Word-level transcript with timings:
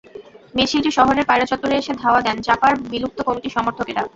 মিছিলটি 0.55 0.91
শহরের 0.97 1.27
পায়রা 1.29 1.49
চত্বরে 1.51 1.75
এলে 1.75 1.93
ধাওয়া 2.01 2.19
দেন 2.21 2.37
জাপার 2.47 2.73
বিলুপ্ত 2.91 3.19
কমিটির 3.27 3.55
সমর্থকেরা। 3.57 4.01